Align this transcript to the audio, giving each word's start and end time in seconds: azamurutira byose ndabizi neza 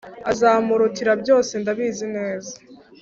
azamurutira 0.31 1.11
byose 1.21 1.51
ndabizi 1.61 2.05
neza 2.17 2.53